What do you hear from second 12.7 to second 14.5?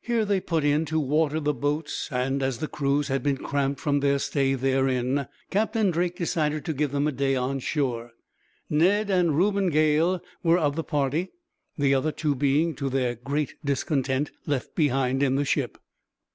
to their great discontent,